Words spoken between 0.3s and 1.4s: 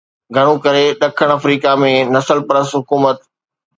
گهڻو ڪري ڏکڻ